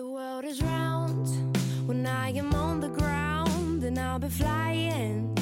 [0.00, 1.28] The world is round
[1.86, 5.36] when I am on the ground, and I'll be flying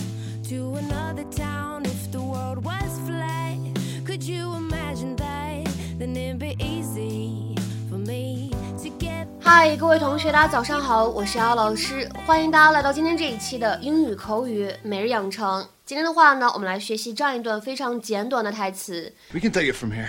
[0.48, 1.84] to another town.
[1.84, 3.56] If the world was flat,
[4.04, 5.68] could you imagine that?
[6.00, 7.54] Then it'd be easy
[7.88, 8.50] for me
[8.82, 9.28] to get.
[9.40, 15.64] 嗨，各位同学，大家早上好，我是姚老师，欢迎大家来到今天这一期的英语口语每日养成。
[15.86, 19.14] 今天的话呢，我们来学习这样一段非常简短的台词。
[19.32, 20.08] We can take it from here.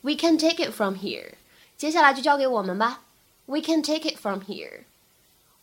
[0.00, 1.34] We can take it from here。
[1.76, 3.00] 接下来就交给我们吧。
[3.52, 4.84] We can take it from here.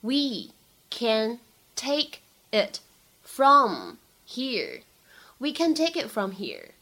[0.03, 0.52] We
[0.91, 1.39] can
[1.75, 2.20] take
[2.52, 2.81] it
[3.23, 3.97] from
[4.27, 4.84] here.
[5.39, 6.73] We can take it from here.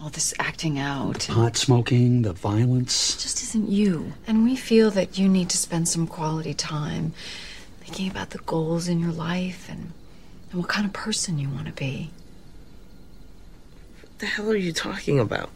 [0.00, 3.16] All this acting out pot smoking, the violence.
[3.16, 4.12] It just isn't you.
[4.26, 7.14] And we feel that you need to spend some quality time
[7.80, 9.92] thinking about the goals in your life and,
[10.50, 12.10] and what kind of person you want to be.
[14.16, 15.50] What the hell are you talking about?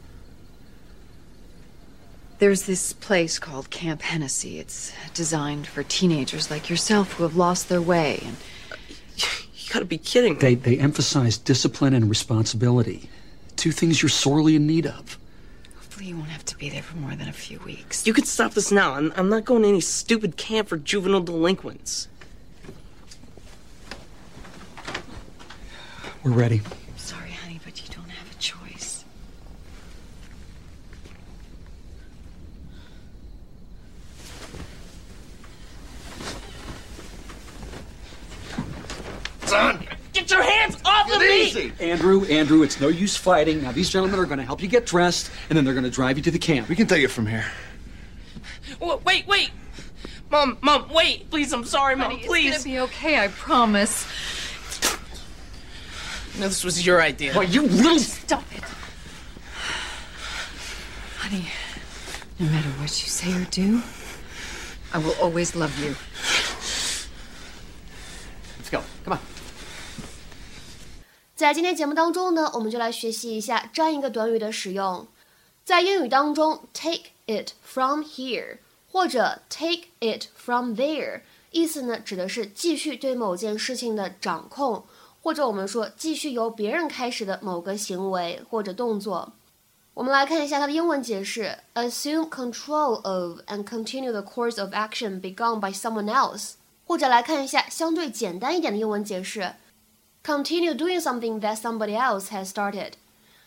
[2.41, 4.59] There's this place called Camp Hennessy.
[4.59, 8.37] It's designed for teenagers like yourself who have lost their way and
[9.17, 10.41] You gotta be kidding me.
[10.41, 13.09] They, they emphasize discipline and responsibility.
[13.57, 15.17] Two things you're sorely in need of.
[15.77, 18.07] hopefully you won't have to be there for more than a few weeks.
[18.07, 18.93] You can stop this now.
[18.93, 22.09] I'm, I'm not going to any stupid camp for juvenile delinquents.
[26.23, 26.61] We're ready.
[26.97, 29.05] Sorry, honey, but you don't have a choice.
[39.51, 39.85] Son!
[40.13, 41.73] Get your hands off of me!
[41.81, 43.63] Andrew, Andrew, it's no use fighting.
[43.65, 45.91] Now, these gentlemen are going to help you get dressed, and then they're going to
[45.91, 46.69] drive you to the camp.
[46.69, 47.45] We can take it from here.
[48.79, 49.51] Wha- Wait, wait!
[50.31, 51.29] Mom, Mom, wait!
[51.31, 52.55] Please, I'm sorry, Mom, Honey, please!
[52.55, 54.07] It's gonna be okay, I promise.
[56.39, 57.33] No, this was your idea.
[57.35, 57.99] Why, you little.
[57.99, 58.63] Stop it.
[61.19, 61.47] Honey,
[62.39, 63.83] no matter what you say or do,
[64.95, 65.97] I will always love you.
[68.59, 68.85] Let's go.
[69.05, 69.19] Come on.
[71.41, 75.07] 在今天节目当中呢，我们就来学习一下这样一个短语的使用。
[75.65, 78.59] 在英语当中，take it from here
[78.93, 84.83] 或者 take it from there，意思呢指的是继续对某件事情的掌控，
[85.23, 89.33] 或者我们说继续由别人开始的某个行为或者动作。
[89.95, 96.57] 我们来看一下它的英文解释：assume control of and continue the course of action begun by someone else。
[96.87, 99.55] 或者来看一下相对简单一点的英文解释。
[100.23, 102.93] Continue doing something that somebody else has started。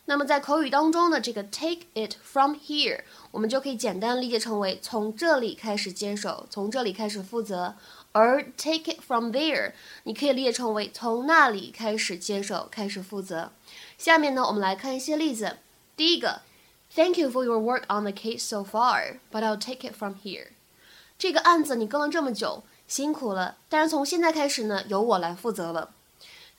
[0.06, 7.76] 那么在口语当中呢，这个 take it from here，我们就可以简单理解成为从这里开始接手，从这里开始负责；
[8.12, 9.72] 而 take it from there，
[10.04, 13.52] 你可以理解成为从那里开始接手，开始负责。
[13.98, 15.60] 下面呢，我们来看一些例子。
[15.96, 16.42] 第一个
[16.94, 20.48] ，Thank you for your work on the case so far, but I'll take it from here。
[21.18, 25.92] 这个案子你跟了这么久，辛苦了，但是从现在开始呢，由我来负责了。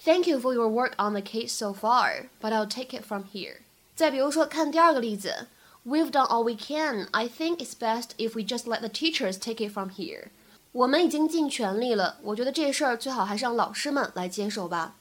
[0.03, 3.25] Thank you for your work on the case so far, but I'll take it from
[3.33, 3.57] here.
[3.95, 5.47] 再比如说，看第二个例子，
[5.85, 7.07] We've done all we can.
[7.11, 10.27] I think it's best if we just let the teachers take it from here.
[10.71, 14.95] 我们已经尽全力了，我觉得这事儿最好还是让老师们来接手吧。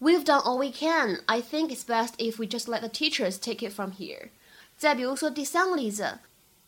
[0.00, 1.22] We've done all we can.
[1.26, 4.28] I think it's best if we just let the teachers take it from here.
[4.76, 6.18] 再比如说第三个例子，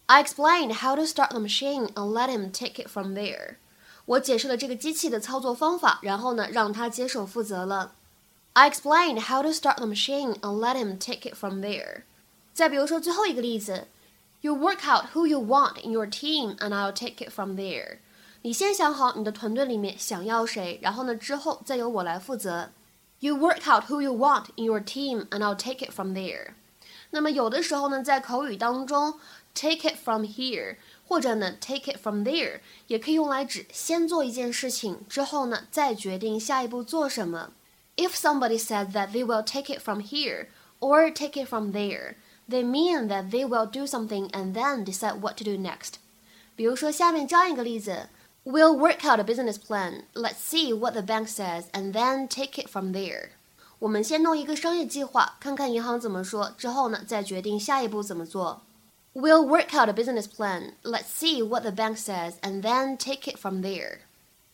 [0.07, 3.57] I explained how to start the machine and let him take it from there.
[4.06, 7.94] 我解释了这个机器的操作方法，然后呢，让他接手负责了。
[8.54, 12.04] I explained how to start the machine and let him take it from there.
[12.54, 13.88] 再比如说最后一个例子
[14.42, 17.98] ，You work out who you want in your team and I'll take it from there.
[18.44, 22.70] 你先想好你的团队里面想要谁，然后呢，之后再由我来负责。
[23.20, 26.54] You work out who you want in your team and I'll take it from there.
[27.10, 29.16] 那么有的时候呢，在口语当中
[29.56, 37.53] ，take it from here 或者呢，take it from there 也可以用来指先做一件事情，之后呢再决定下一步做什么。
[37.97, 40.47] If somebody said that they will take it from here
[40.79, 42.15] or take it from there,
[42.49, 45.95] they mean that they will do something and then decide what to do next.
[46.57, 48.09] 比如说下面这样一个例子
[48.43, 50.05] We'll work out a business plan.
[50.15, 53.31] Let's see what the bank says and then take it from there.
[53.81, 58.63] 我们先弄一个商业计划，看看银行怎么说，之后呢，再决定下一步怎么做。
[59.18, 60.74] We'll work out a business plan.
[60.84, 64.00] Let's see what the bank says, and then take it from there.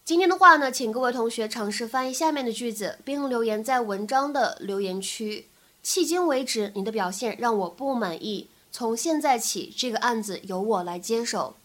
[0.05, 5.47] 今天的话呢，请各位同学尝试翻译下面的句子，并留言在文章的留言区。
[5.83, 8.49] 迄今为止，你的表现让我不满意。
[8.71, 11.55] 从现在起，这个案子由我来接手。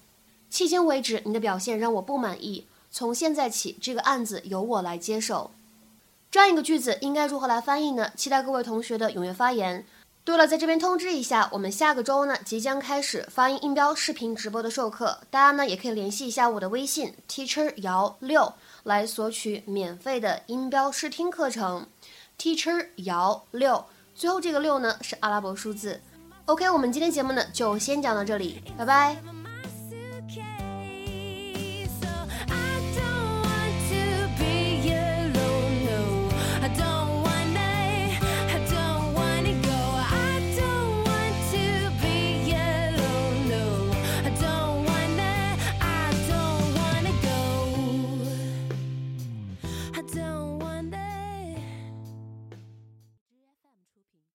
[0.50, 2.66] 迄今为止，你的表现让我不满意。
[2.90, 5.50] 从现在起，这个案子由我来接手。
[6.30, 8.10] 这样一个句子应该如何来翻译呢？
[8.16, 9.84] 期待各位同学的踊跃发言。
[10.26, 18.52] 对了，在这边通知一下，我们下个周呢即将开始发音音标视频直播的授课，大家呢也可以联系一下我的微信 teacher 姚六
[18.82, 21.86] 来索取免费的音标试听课程。
[22.36, 23.86] teacher 姚六，
[24.16, 26.00] 最后这个六呢是阿拉伯数字。
[26.46, 29.45] OK，我们今天节目呢就先讲到这里，拜拜。